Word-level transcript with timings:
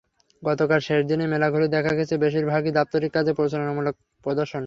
গতকাল 0.43 0.79
শেষ 0.87 1.01
দিনে 1.09 1.25
মেলা 1.33 1.47
ঘুরে 1.53 1.67
দেখা 1.75 1.93
গেছে, 1.99 2.13
বেশির 2.23 2.45
ভাগই 2.51 2.71
দাপ্তরিক 2.77 3.11
কাজের 3.15 3.37
প্রচারণামূলক 3.39 3.95
প্রদর্শন। 4.25 4.59